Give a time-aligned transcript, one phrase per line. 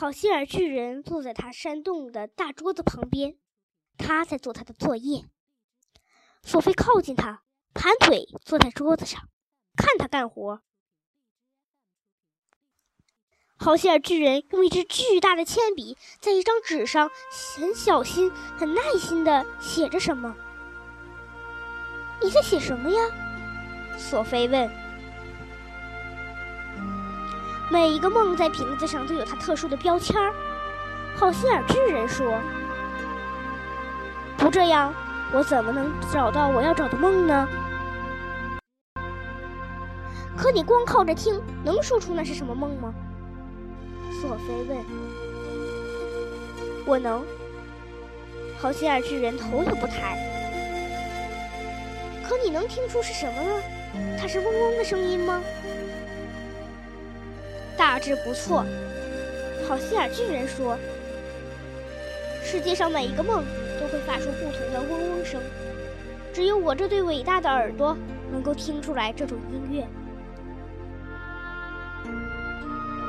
[0.00, 3.36] 好心眼巨人坐在他山洞的大桌子旁边，
[3.98, 5.26] 他在做他的作业。
[6.42, 7.42] 索菲靠近他，
[7.74, 9.28] 盘腿坐在桌子上，
[9.76, 10.62] 看他干活。
[13.58, 17.10] 好心眼巨人用一支巨大的铅笔在一张纸上
[17.58, 20.34] 很小心、很耐心地写着什么。
[22.22, 23.02] 你在写什么呀？
[23.98, 24.79] 索菲问。
[27.70, 30.34] 每一个梦在瓶子上都有它特殊的标签儿。
[31.16, 32.36] 好希尔巨人说
[34.36, 34.92] ：“不这样，
[35.32, 37.48] 我怎么能找到我要找的梦呢？”
[40.36, 42.92] 可你光靠着听，能说出那是什么梦吗？
[44.20, 44.76] 索菲问
[46.84, 47.24] ：“我能。”
[48.58, 50.18] 好希尔巨人头也不抬。
[52.28, 53.62] 可你能听出是什么呢？
[54.20, 55.40] 它是嗡嗡的声音吗？
[57.80, 58.62] 大致不错。
[59.66, 60.76] 好希尔巨人说
[62.44, 63.42] ：“世界上每一个梦
[63.80, 65.40] 都会发出不同的嗡嗡声，
[66.30, 67.96] 只有我这对伟大的耳朵
[68.30, 69.88] 能够听出来这种音乐。”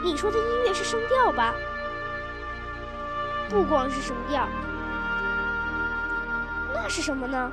[0.05, 1.53] 你说的音乐是声调吧？
[3.49, 4.47] 不光是声调，
[6.73, 7.51] 那是什么呢？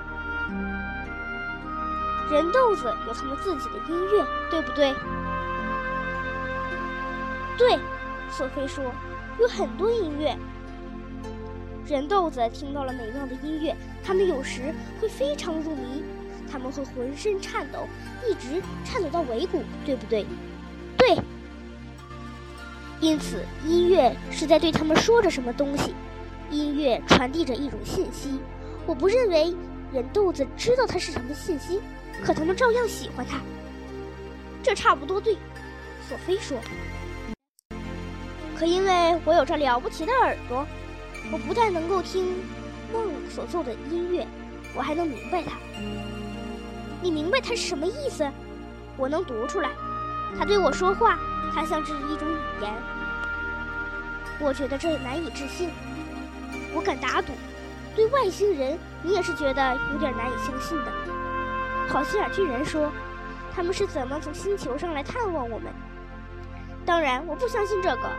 [2.30, 4.94] 人豆子有他们自己的音乐，对不对？
[7.58, 7.76] 对，
[8.30, 8.84] 索菲说，
[9.40, 10.34] 有很多音乐。
[11.88, 16.04] 人豆子听到了美妙的音乐，他们有时会非常入迷，
[16.50, 17.88] 他们会浑身颤抖，
[18.28, 20.24] 一直颤抖到尾骨，对不对？
[20.96, 21.18] 对。
[23.00, 25.94] 因此，音乐是在对他们说着什么东西，
[26.50, 28.38] 音乐传递着一种信息。
[28.86, 29.54] 我不认为
[29.92, 31.80] 人豆子知道它是什么信息，
[32.24, 33.40] 可他们照样喜欢它。
[34.62, 35.36] 这差不多对，
[36.08, 36.56] 索菲说。
[38.58, 40.66] 可因为我有着了不起的耳朵，
[41.30, 42.34] 我不但能够听
[42.92, 44.26] 梦所奏的音乐，
[44.74, 45.52] 我还能明白它。
[47.00, 48.28] 你明白它是什么意思？
[48.96, 49.70] 我能读出来。
[50.36, 51.16] 他对我说话。
[51.54, 52.72] 它像是一种语言，
[54.38, 55.70] 我觉得这难以置信。
[56.74, 57.32] 我敢打赌，
[57.96, 60.92] 对外星人，你也是觉得有点难以相信的。
[61.88, 62.92] 好心眼巨人说
[63.56, 65.72] ：“他们是怎么从星球上来探望我们？”
[66.84, 68.10] 当然，我不相信这个。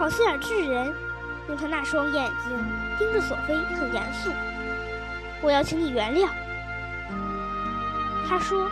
[0.00, 0.90] 好希尔巨人
[1.46, 2.58] 用他那双眼睛
[2.98, 4.30] 盯着索菲，很严肃。
[5.42, 6.30] 我要请你原谅。
[8.26, 8.66] 他说：“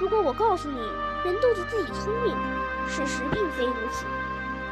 [0.00, 0.80] 如果我告诉你……”
[1.24, 2.34] 人豆子自己聪明，
[2.88, 4.04] 事实并非如此。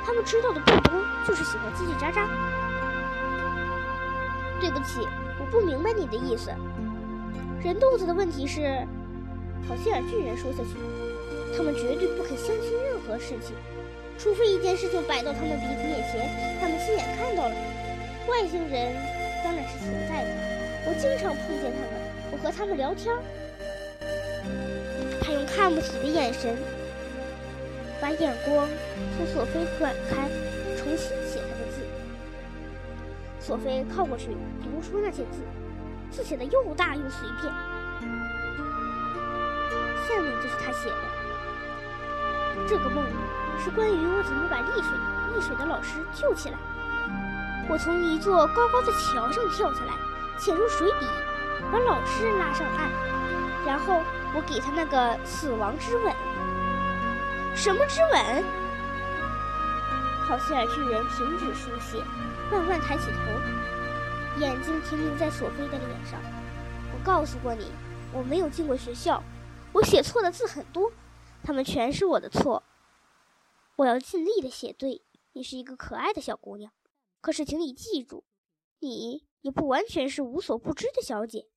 [0.04, 2.26] 他们知道的不多，就是喜欢叽叽喳喳。
[4.60, 5.06] 对不起，
[5.38, 6.50] 我不明白你的意思。
[7.62, 8.84] 人豆子的问题是，
[9.68, 10.76] 好希尔巨人说下去，
[11.56, 13.54] 他们绝对不肯相信任何事情，
[14.18, 17.54] 除非一件事情摆到他们鼻子面前，他们亲眼看到了。
[18.26, 18.94] 外星人
[19.44, 20.30] 当然是存在的，
[20.86, 21.92] 我经常碰见他们，
[22.32, 23.14] 我和他们聊天。
[25.20, 26.56] 他用看不起的眼神，
[28.00, 28.66] 把眼光
[29.16, 30.26] 从索菲转开，
[30.78, 31.82] 重新写他的字。
[33.40, 34.28] 索菲靠过去，
[34.62, 35.42] 读出那些字，
[36.10, 37.52] 字写的又大又随便。
[40.08, 40.96] 下面就是他写的：
[42.68, 43.04] 这个梦
[43.62, 44.96] 是关于我怎么把溺水
[45.34, 46.58] 溺水的老师救起来。
[47.68, 49.92] 我从一座高高的桥上跳下来，
[50.38, 51.06] 潜入水底，
[51.72, 52.90] 把老师拉上岸，
[53.66, 54.02] 然后。
[54.36, 56.12] 我给他那个死亡之吻，
[57.54, 58.44] 什么之吻？
[60.26, 62.02] 好希尔巨人停止书写，
[62.50, 66.18] 慢慢抬起头，眼睛停留在索菲的脸上。
[66.92, 67.70] 我告诉过你，
[68.12, 69.22] 我没有进过学校，
[69.72, 70.90] 我写错的字很多，
[71.44, 72.60] 他们全是我的错。
[73.76, 75.04] 我要尽力的写对。
[75.36, 76.72] 你是一个可爱的小姑娘，
[77.20, 78.24] 可是请你记住，
[78.78, 81.50] 你也不完全是无所不知的小姐。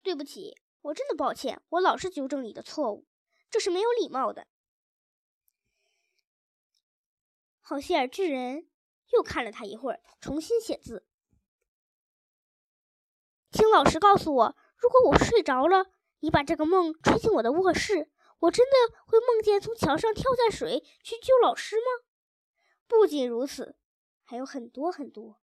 [0.00, 1.60] 对不起，我真的抱歉。
[1.70, 3.08] 我老是纠正你的错误，
[3.50, 4.46] 这是没有礼貌的。
[7.60, 8.70] 好希尔巨人
[9.12, 11.04] 又看了他一会儿，重新写字。
[13.50, 15.86] 请老师告诉我，如果我睡着了，
[16.20, 18.08] 你把这个梦吹进我的卧室，
[18.40, 22.04] 我真的会梦见从桥上跳下水去救老师吗？
[22.86, 23.76] 不仅如此，
[24.24, 25.40] 还有很多很多。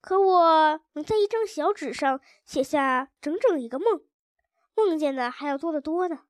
[0.00, 4.02] 可我能在一张小纸上写下整整一个梦，
[4.74, 6.24] 梦见的还要多得多呢。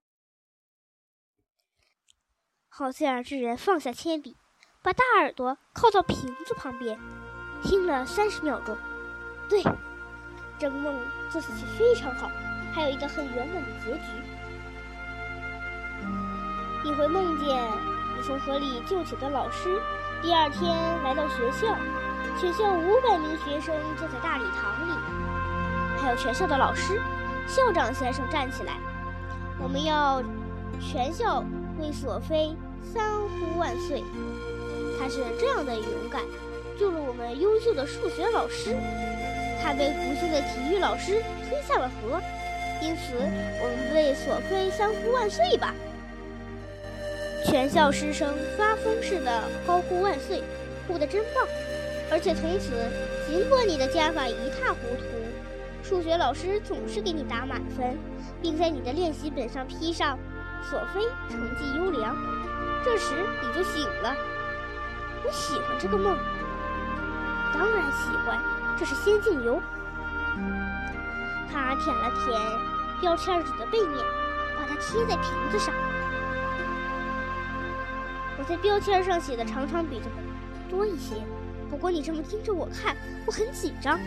[2.68, 4.36] 好希尔巨人放下铅笔，
[4.82, 6.98] 把大耳朵靠到瓶子旁边，
[7.62, 8.76] 听了三十秒钟。
[9.48, 9.62] 对，
[10.58, 10.96] 这个梦
[11.30, 12.28] 做下去非常好，
[12.72, 14.33] 还有一个很圆满的结局。
[16.84, 17.56] 你会梦见
[18.14, 19.80] 你从河里救起的老师。
[20.20, 20.70] 第二天
[21.02, 21.74] 来到学校，
[22.38, 24.92] 全校五百名学生坐在大礼堂里，
[25.98, 27.00] 还有全校的老师。
[27.46, 28.74] 校长先生站起来，
[29.58, 30.22] 我们要
[30.78, 31.42] 全校
[31.80, 34.04] 为索菲三呼万岁。
[34.98, 36.20] 他是这样的勇敢，
[36.78, 38.76] 救了我们优秀的数学老师。
[39.62, 42.20] 他被不幸的体育老师推下了河，
[42.82, 45.74] 因此我们为索菲三呼万岁吧！
[47.44, 50.42] 全校师生发疯似的高呼万岁，
[50.88, 51.46] 呼得真棒！
[52.10, 52.70] 而且从此，
[53.26, 55.04] 尽管你的加法一塌糊涂，
[55.82, 57.98] 数学老师总是给你打满分，
[58.40, 60.18] 并在你的练习本上批上
[60.68, 62.16] “索菲成绩优良”。
[62.84, 64.14] 这时你就醒了。
[65.24, 66.18] 我喜欢这个梦，
[67.52, 68.38] 当然喜欢，
[68.78, 69.60] 这是仙境游。
[71.52, 72.40] 他舔了舔
[73.00, 74.04] 标签纸的背面，
[74.56, 75.72] 把它贴在瓶子上。
[78.48, 80.16] 在标签上写的常常比这个
[80.68, 81.14] 多一些，
[81.70, 82.96] 不过你这么盯着我看，
[83.26, 83.98] 我很紧张。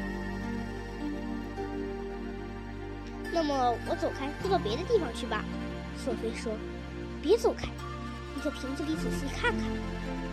[3.34, 5.44] 那么我走开，坐到别的地方去吧。
[5.98, 6.54] 索菲说
[7.22, 7.68] ：“别走开，
[8.36, 9.62] 你在瓶子里仔细看看。”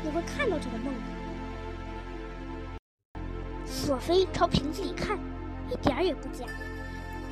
[0.04, 1.00] 你会看到这个梦的。
[3.66, 5.18] 索菲朝瓶子里看，
[5.70, 6.44] 一点儿也不假。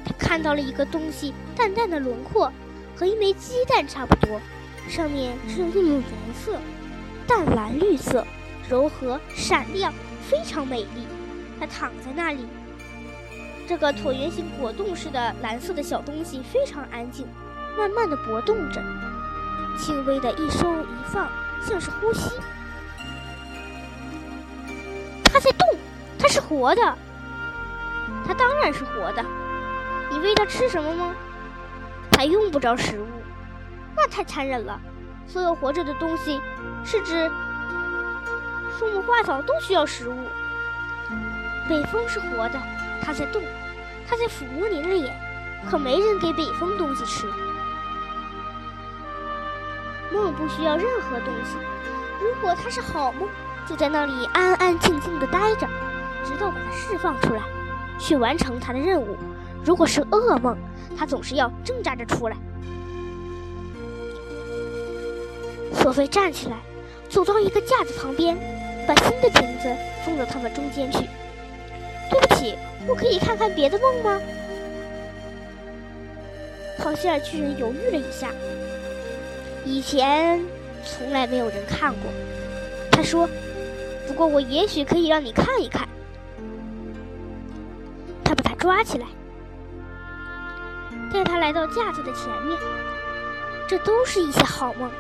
[0.05, 2.51] 他看到了一个东西，淡淡的轮廓，
[2.97, 4.41] 和一枚鸡蛋差不多，
[4.89, 6.59] 上面只有一种颜色，
[7.27, 8.27] 淡蓝绿色，
[8.69, 9.93] 柔和闪亮，
[10.29, 11.07] 非常美丽。
[11.59, 12.47] 它躺在那里，
[13.69, 17.27] 这个椭圆形果冻似的蓝色的小东西非常安静，
[17.79, 18.83] 慢慢的搏动着，
[19.79, 21.31] 轻微的一收一放，
[21.65, 22.31] 像是呼吸。
[25.25, 25.67] 它在动，
[26.19, 26.99] 它是活的，
[28.27, 29.25] 它当然是活的。
[30.11, 31.15] 你喂它吃什么吗？
[32.11, 33.07] 它用不着食物，
[33.97, 34.81] 那太残忍了。
[35.27, 36.41] 所有活着的东西，
[36.85, 37.31] 是指
[38.79, 40.17] 树木、花草都需要食物。
[41.69, 42.59] 北风是活的，
[43.01, 43.43] 它在动，
[44.09, 45.15] 它在抚摸你的脸，
[45.71, 47.27] 可没人给北风东西吃。
[50.13, 51.57] 梦不需要任何东西，
[52.21, 53.29] 如果它是好梦。
[53.65, 55.69] 就在那里安安静静的待着，
[56.25, 57.41] 直到把它释放出来，
[57.97, 59.17] 去完成它的任务。
[59.65, 60.59] 如果是噩梦，
[60.99, 62.37] 它总是要挣扎着出来。
[65.75, 66.57] 索菲站起来，
[67.09, 68.37] 走到一个架子旁边，
[68.87, 69.75] 把新的瓶子
[70.05, 70.99] 放到他们中间去。
[72.11, 74.21] 对不起，我可以看看别的梦吗？
[76.79, 78.29] 好希尔巨人犹豫了一下，
[79.65, 80.41] 以前
[80.85, 82.11] 从来没有人看过。
[82.91, 83.29] 他说。
[84.05, 85.89] 不过，我也许可以让你看一看。
[88.25, 89.07] 他把他抓起来，
[91.11, 92.59] 带他来到架子的前面。
[93.69, 94.91] 这都是一些好梦，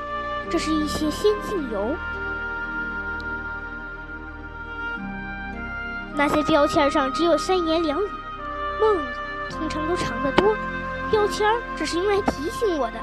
[0.53, 1.97] 这是一些仙境游。
[6.15, 8.07] 那些标签上只有三言两语，
[8.79, 8.99] 梦
[9.49, 10.55] 通常都长得多，
[11.11, 12.99] 标签只是用来提醒我的。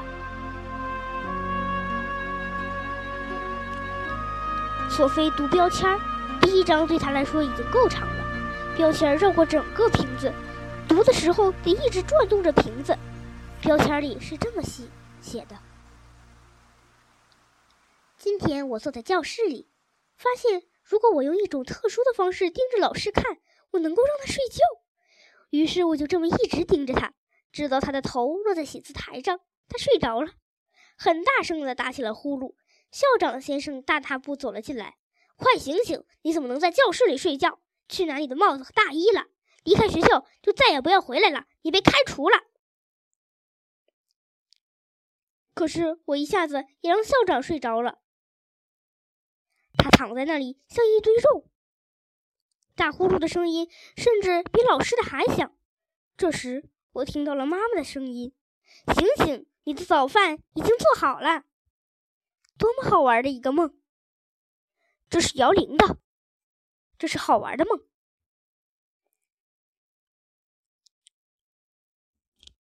[4.88, 5.98] 索菲读标签，
[6.40, 8.24] 第一张对他来说已经够长了。
[8.76, 10.32] 标签绕过整个瓶子，
[10.86, 12.96] 读的时候得一直转动着瓶子。
[13.60, 14.84] 标签里是这么写
[15.20, 15.56] 写的：
[18.20, 19.66] 今天我坐在教室里，
[20.14, 23.38] 发现如果我用一种特殊的方式盯着老师看，
[23.70, 24.58] 我能够让他睡觉。
[25.48, 27.14] 于是我就这么一直盯着他，
[27.50, 30.32] 直到他的头落在写字台上，他睡着了，
[30.98, 32.54] 很大声的打起了呼噜。
[32.90, 34.98] 校长先生大踏步走了进来
[35.36, 36.04] ，“快醒醒！
[36.20, 37.58] 你怎么能在教室里睡觉？
[37.88, 39.28] 去拿你的帽子和大衣了！
[39.64, 41.46] 离开学校就再也不要回来了！
[41.62, 42.38] 你被开除了。”
[45.54, 47.98] 可是我一下子也让校长睡着了，
[49.76, 51.48] 他躺在那里像一堆肉，
[52.74, 55.56] 打呼噜的声音甚至比老师的还响。
[56.16, 58.34] 这时我听到了妈妈的声音
[58.94, 61.44] ：“醒醒，你的早饭已经做好了。”
[62.58, 63.74] 多么好玩的一个梦！
[65.08, 65.98] 这是摇铃的，
[66.98, 67.80] 这是好玩的梦。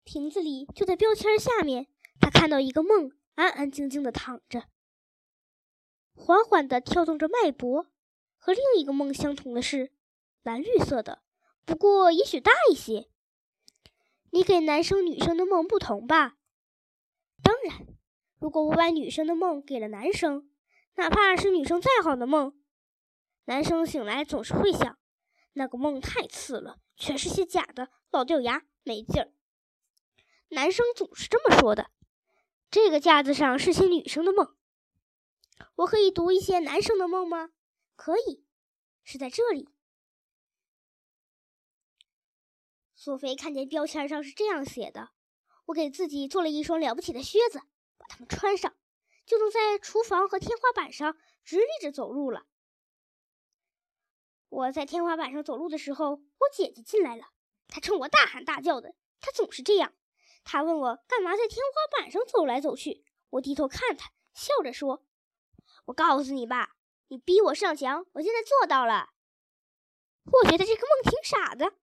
[0.03, 1.87] 瓶子里就在标签下面，
[2.19, 4.67] 他看到一个梦，安安静静的躺着，
[6.13, 7.87] 缓缓地跳动着脉搏。
[8.41, 9.91] 和另一个梦相同的是，
[10.43, 11.21] 蓝绿色的，
[11.65, 13.09] 不过也许大一些。
[14.31, 16.37] 你给男生女生的梦不同吧？
[17.43, 17.85] 当然。
[18.39, 20.49] 如果我把女生的梦给了男生，
[20.95, 22.57] 哪怕是女生再好的梦，
[23.43, 24.97] 男生醒来总是会想，
[25.51, 29.33] 那个梦太次了，全是些假的，老掉牙，没劲儿。
[30.47, 31.91] 男生总是这么说的。
[32.71, 34.55] 这个架子上是些女生的梦。
[35.79, 37.51] 我可以读一些男生的梦吗？
[37.95, 38.43] 可以，
[39.03, 39.69] 是在这里。
[42.95, 45.11] 索菲看见标签上是这样写的
[45.67, 47.59] ：“我给自己做了一双了不起的靴子，
[47.97, 48.75] 把它们穿上，
[49.25, 52.45] 就能在厨房和天花板上直立着走路了。”
[54.49, 57.27] 我在天花板上走路的时候，我姐姐进来了，
[57.69, 59.93] 她冲我大喊大叫的，她总是这样。
[60.43, 65.05] 她问我干嘛在天花板上走来走去，我低头看她，笑着说
[65.89, 66.75] ：“我告诉你吧，
[67.07, 69.09] 你逼我上墙，我现在做到了。”
[70.23, 71.73] 我觉得这个梦挺傻的。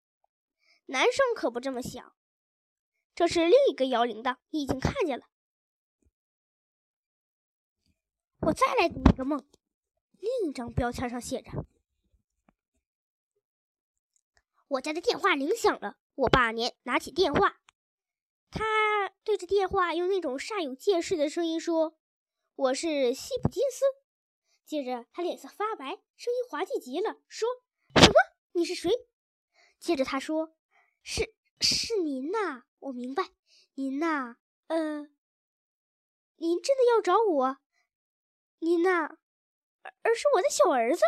[0.87, 2.15] 男生可不这么想。
[3.17, 5.27] 这是另一个摇铃铛，你已经看见了。
[8.43, 9.45] 我再来读一个梦。
[10.19, 11.51] 另一张标签上写着
[14.69, 17.61] ：“我家的电话铃响了。”我爸年拿起电话，
[18.51, 21.99] 他对着电话用那种煞有介事的声音说
[22.57, 23.85] ：“我是西普金斯。”
[24.65, 25.85] 接着他脸色发白，
[26.17, 27.47] 声音滑稽极了，说
[28.01, 28.15] ：“什么？
[28.53, 28.91] 你是谁？”
[29.79, 30.57] 接着他说。
[31.03, 33.31] 是是您呐，我明白，
[33.75, 35.09] 您呐，呃，
[36.37, 37.59] 您真的要找我？
[38.59, 39.19] 您呐，
[40.03, 41.05] 而是我的小儿子。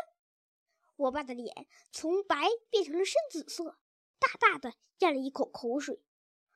[0.94, 3.78] 我爸的脸从白变成了深紫色，
[4.20, 6.00] 大大的咽了一口口水，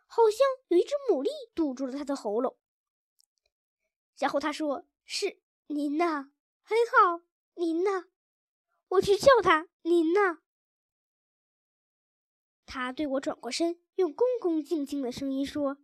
[0.06, 2.56] 好像有一只牡蛎堵住了他的喉咙。
[4.22, 6.30] 然后他说：“是您呐，
[6.62, 7.22] 很好，
[7.54, 8.04] 您呐，
[8.90, 10.38] 我去叫他，您呐。”
[12.64, 15.78] 他对我转过身，用恭恭敬敬的声音说：“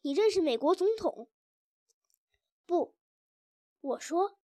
[0.00, 1.28] 你认识美国总统？”
[2.64, 2.96] 不，
[3.82, 4.38] 我说。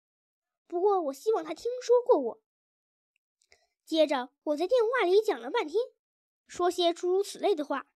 [0.67, 2.41] 不过我希望他听说过我。
[3.85, 5.81] 接着我在电话里讲了半天，
[6.47, 7.87] 说些诸如此类的话，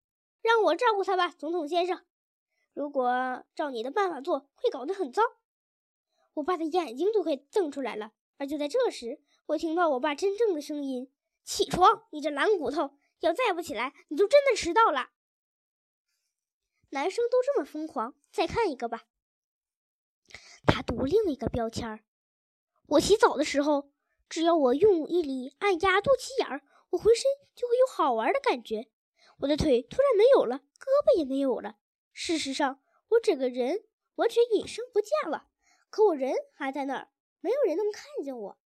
[0.42, 2.07] 让我照顾他吧，总统先生。
[2.73, 5.39] 如果照你的办法做，会搞得很糟。
[6.40, 8.12] 我爸的眼睛都快瞪出来了。
[8.38, 11.12] 而就在这时，我听到我爸真正的声音
[11.44, 15.11] ：“起床，你这懒骨头！”要再不起来，你就真的迟到了。
[16.88, 19.04] 男生都这么疯狂，再看一个吧。
[20.66, 22.02] 他读另一个标签。
[22.88, 23.92] 我洗澡的时候，
[24.26, 28.88] 只要我用力按压肚脐眼儿，我浑身就会有好玩的感觉。
[29.40, 31.76] 我的腿突然没有了，胳膊也没有了。
[32.14, 35.50] 事实上，我整个人完全隐身不见了。
[35.90, 38.59] 可我人还在那儿，没有人能看见我。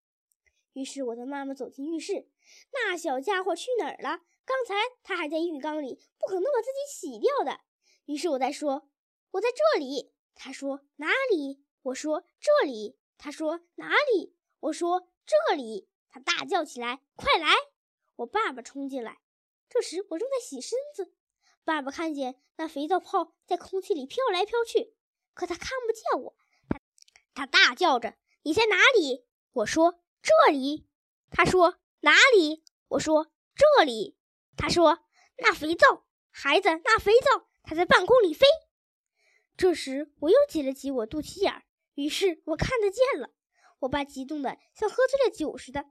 [0.72, 2.28] 于是我的妈妈走进浴室，
[2.72, 4.20] 那小家伙去哪儿了？
[4.44, 7.60] 刚才他还在浴缸里，不可能把自己洗掉的。
[8.06, 8.90] 于是我在说
[9.32, 17.48] ：“我在这里。”他说：“哪里？”我说：“这里。”他说：“哪里？”我说：“这里。”他大叫起来：“快来！”
[18.16, 19.20] 我爸爸冲进来，
[19.68, 21.14] 这时我正在洗身子。
[21.64, 24.94] 爸爸看见那肥皂泡在空气里飘来飘去，
[25.34, 26.36] 可他看不见我。
[27.34, 30.86] 他大叫着：“你在哪里？”我说：“这里。”
[31.30, 34.16] 他说：“哪里？”我说：“这里。”
[34.56, 35.00] 他说
[35.38, 38.46] ：“那肥皂，孩子，那肥皂，它在半空里飞。”
[39.56, 43.30] 这时，我又挤了挤我肚脐眼儿，于是我看得见了。
[43.80, 45.86] 我爸激动的像喝醉了酒似的。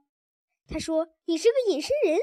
[0.68, 2.18] 他说：“你是个隐身人。”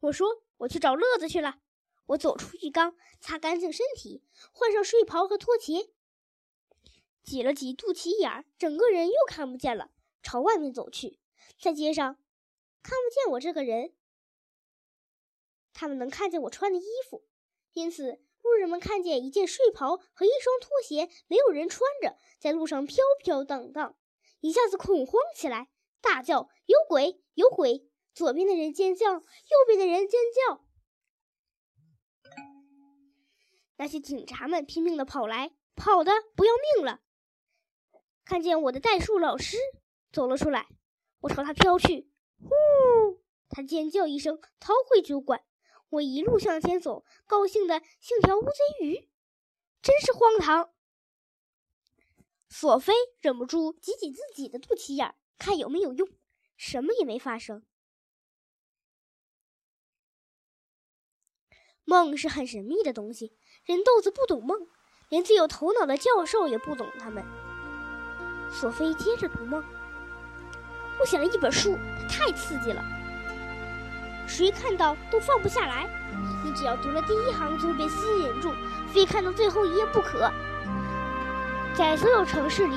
[0.00, 1.60] 我说：“我去找乐子去了。”
[2.08, 5.90] 我走出浴缸，擦干净身体，换上睡袍和拖鞋，
[7.24, 9.90] 挤了挤肚脐眼儿，整个人又看不见了，
[10.22, 11.18] 朝外面走去。
[11.58, 12.14] 在街上，
[12.82, 13.94] 看不见我这个人。
[15.72, 17.24] 他们能看见我穿的衣服，
[17.72, 23.96] 因此路人们看见一件睡袍和一双拖鞋，没有人穿着，在路上飘飘荡荡，
[24.40, 27.22] 一下子恐慌起来，大叫：“有鬼！
[27.32, 29.22] 有鬼！”左边的人尖叫，右
[29.66, 30.64] 边的人尖叫。
[33.76, 37.00] 那些警察们拼命的跑来，跑的不要命了。
[38.24, 39.56] 看见我的代数老师
[40.10, 40.68] 走了出来，
[41.20, 43.22] 我朝他飘去，呼！
[43.50, 45.44] 他尖叫一声，逃回酒馆。
[45.90, 49.08] 我一路向前走，高兴的像条乌贼鱼，
[49.80, 50.70] 真是荒唐。
[52.48, 56.08] 索菲忍不住挤挤自己的肚脐眼，看有没有用，
[56.56, 57.64] 什么也没发生。
[61.84, 64.66] 梦是很神秘的东西，人豆子不懂梦，
[65.10, 67.43] 连最有头脑的教授也不懂他们。
[68.54, 69.60] 索菲接着读梦，
[71.00, 72.80] 我写了一本书，它太刺激了。
[74.28, 75.88] 谁看到都放不下来。
[76.44, 78.52] 你只要读了第一行就会被吸引住，
[78.92, 80.30] 非看到最后一页不可。
[81.74, 82.76] 在所有城市里，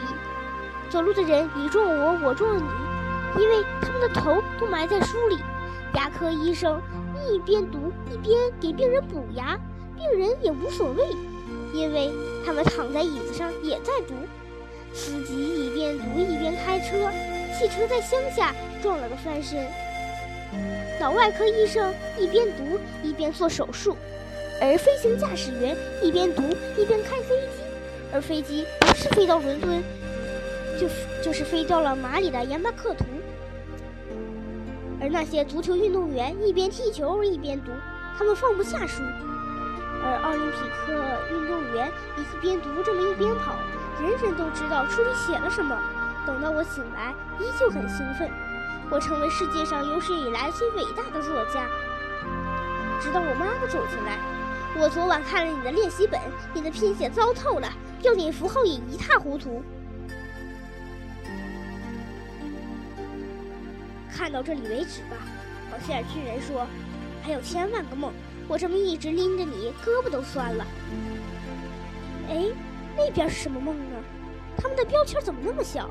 [0.90, 2.64] 走路的人你撞我，我撞你，
[3.40, 5.38] 因为他们的头都埋在书里。
[5.94, 6.82] 牙科医生
[7.30, 9.56] 一边读一边给病人补牙，
[9.96, 11.16] 病人也无所谓。
[11.72, 12.12] 因为
[12.44, 14.16] 他们躺在椅子上也在读。
[14.98, 17.12] 司机一边读一边开车，
[17.54, 19.64] 汽车在乡下撞了个翻身。
[21.00, 23.96] 脑外科医生一边读一边做手术，
[24.60, 26.42] 而飞行驾驶员一边读
[26.76, 27.62] 一边开飞机，
[28.12, 29.84] 而飞机不是飞到伦敦，
[30.80, 30.88] 就
[31.24, 33.06] 就是飞到了马里的盐巴克图。
[35.00, 37.72] 而那些足球运动员一边踢球一边读，
[38.18, 39.04] 他们放不下书；
[40.04, 40.92] 而奥林匹克
[41.32, 41.88] 运动员
[42.18, 43.54] 一边读这么一边跑，
[44.02, 45.78] 人人都知道书里写了什么。
[46.26, 48.30] 等到我醒来，依旧很兴奋。
[48.90, 51.68] 我成为世界上有史以来最伟大的作家。
[53.00, 54.18] 直到我妈妈走进来，
[54.78, 56.20] 我昨晚看了你的练习本，
[56.54, 57.70] 你的拼写糟透了，
[58.02, 59.64] 标点符号也一塌糊涂。
[64.12, 65.18] 看到这里为止吧，
[65.72, 66.66] 好希尔巨人说。
[67.24, 68.14] 还有千万个梦，
[68.48, 70.66] 我这么一直拎着你，胳膊都酸了。
[72.30, 72.46] 哎，
[72.98, 73.96] 那边是什么梦呢？
[74.58, 75.90] 他们的标签怎么那么小？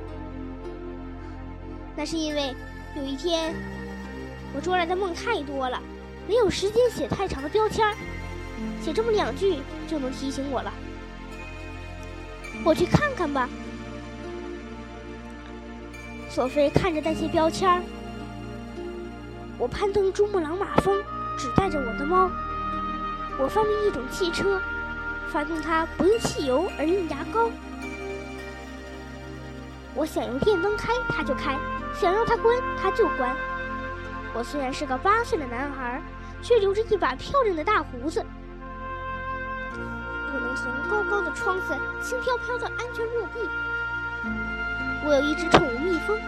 [1.96, 2.54] 那是因为。
[2.98, 3.54] 有一天，
[4.54, 5.78] 我捉来的梦太多了，
[6.26, 7.94] 没有时间写太长的标签，
[8.80, 10.72] 写这么两句就能提醒我了。
[12.64, 13.46] 我去看看吧。
[16.30, 17.82] 索菲看着那些标签，
[19.58, 20.96] 我攀登珠穆朗玛峰，
[21.38, 22.30] 只带着我的猫。
[23.38, 24.58] 我发明一种汽车，
[25.32, 27.50] 发动它不用汽油而用牙膏。
[29.94, 31.58] 我想用电灯开，它就开。
[31.94, 33.34] 想让它关，它就关。
[34.34, 36.02] 我虽然是个八岁的男孩，
[36.42, 38.22] 却留着一把漂亮的大胡子。
[39.72, 43.48] 我能从高高的窗子轻飘飘的安全落地。
[45.06, 46.18] 我有一只宠物蜜蜂，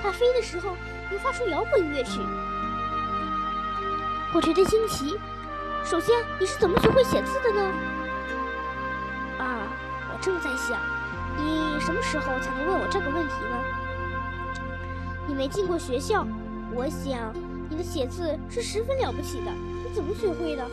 [0.00, 0.76] 它飞的时候
[1.10, 2.20] 能发出摇滚乐曲。
[4.32, 5.18] 我觉得惊奇。
[5.84, 7.72] 首先，你是怎么学会写字的呢？
[10.16, 10.80] 我正在想，
[11.36, 13.62] 你什么时候才能问我这个问题呢？
[15.28, 16.26] 你没进过学校，
[16.72, 17.34] 我想
[17.68, 19.52] 你的写字是十分了不起的。
[19.84, 20.64] 你怎么学会的？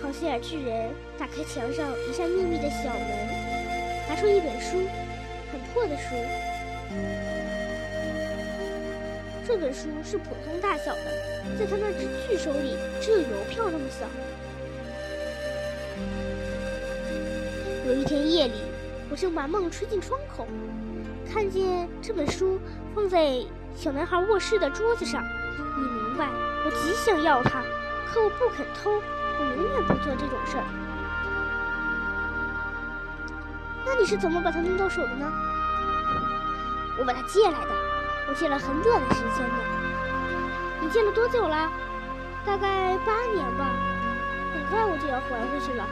[0.00, 3.02] 好希尔巨人打开墙上一扇秘密的小门，
[4.08, 4.78] 拿出一本书，
[5.50, 6.14] 很破的书。
[9.44, 14.06] 这本书是普通大小的，在他那只巨手里只有邮票那么小。
[17.92, 18.54] 有一天夜里，
[19.10, 20.48] 我正把梦吹进窗口。
[21.30, 22.58] 看见这本书
[22.94, 25.22] 放在小男孩卧室的桌子上，
[25.76, 26.26] 你明白，
[26.64, 27.62] 我极想要它，
[28.06, 30.64] 可我不肯偷，我永远不做这种事儿。
[33.84, 35.30] 那你是怎么把它弄到手的呢？
[36.98, 37.70] 我把它借来的，
[38.26, 39.54] 我借了很短的时间呢。
[40.80, 41.70] 你借了多久了？
[42.46, 43.68] 大概八年吧，
[44.54, 45.84] 很快我就要还回去了。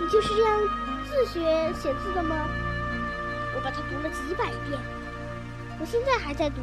[0.00, 0.60] 你就是这样
[1.06, 2.46] 自学写字的吗？
[3.54, 4.78] 我把它读了几百遍，
[5.80, 6.62] 我现在还在读。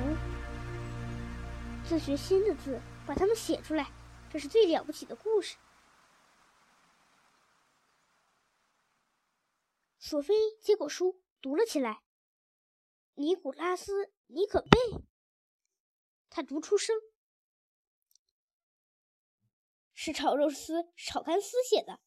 [1.84, 3.92] 自学新的字，把它们写出来，
[4.32, 5.58] 这是最了不起的故事。
[10.00, 12.04] 索菲接过书，读了起来。
[13.16, 14.78] 尼古拉斯·尼可贝，
[16.30, 16.96] 他读出声，
[19.94, 22.00] 是炒肉丝、炒干丝写的。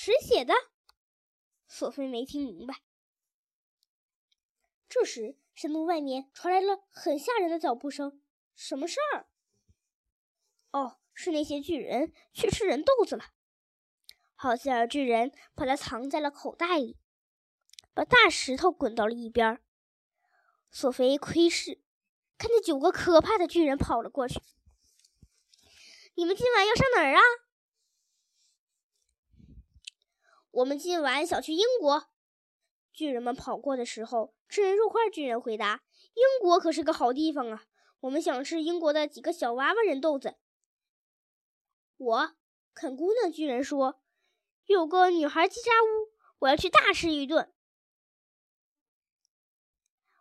[0.00, 0.54] 谁写的？
[1.66, 2.76] 索菲没听明白。
[4.88, 8.22] 这时，山洞外面传来了很吓人的脚步声。
[8.54, 9.26] 什么事儿？
[10.70, 13.24] 哦，是那些巨人去吃人豆子了。
[14.36, 16.96] 好希尔巨人把它藏在了口袋里，
[17.92, 19.60] 把大石头滚到了一边。
[20.70, 21.82] 索菲窥视，
[22.38, 24.40] 看见九个可怕的巨人跑了过去。
[26.14, 27.20] 你们今晚要上哪儿啊？
[30.58, 32.08] 我们今晚想去英国。
[32.92, 35.08] 巨人们跑过的时候，吃人肉块。
[35.08, 35.82] 巨人回答
[36.14, 37.62] ：“英国可是个好地方啊，
[38.00, 40.34] 我们想吃英国的几个小娃娃人豆子。”
[41.96, 42.32] 我
[42.74, 44.00] 肯姑娘巨人说
[44.66, 47.54] ：“有个女孩叽喳屋，我要去大吃一顿。”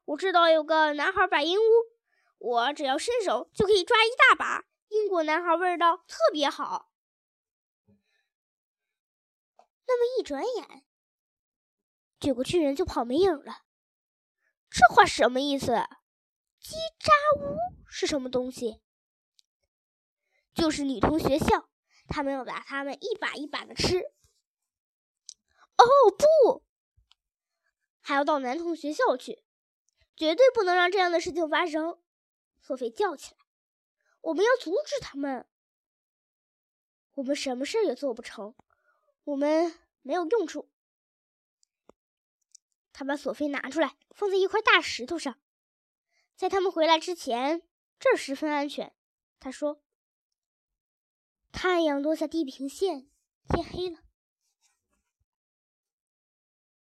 [0.06, 1.64] 我知道有个男孩摆阴屋，
[2.38, 4.66] 我只要伸手就可以抓一大把。
[4.90, 6.92] 英国男孩味道特别好。
[9.88, 10.84] 那么一转眼。
[12.20, 13.64] 九个巨人就跑没影了，
[14.70, 15.72] 这话什么意思？
[16.60, 18.82] 叽喳呜是什么东西？
[20.54, 21.70] 就是女童学校，
[22.08, 24.00] 他们要把他们一把一把的吃。
[25.78, 25.86] 哦
[26.18, 26.66] 不，
[28.02, 29.44] 还要到男童学校去，
[30.16, 32.02] 绝对不能让这样的事情发生！
[32.60, 33.38] 索菲叫起来
[34.22, 35.48] ：“我们要阻止他们！
[37.14, 38.56] 我们什么事也做不成。”
[39.28, 40.70] 我们没有用处。
[42.94, 45.38] 他把索菲拿出来，放在一块大石头上，
[46.38, 47.62] 在他们回来之前，
[48.00, 48.96] 这儿十分安全。
[49.38, 49.84] 他说
[51.52, 53.10] ：“太阳落下地平线，
[53.50, 54.00] 天黑了。”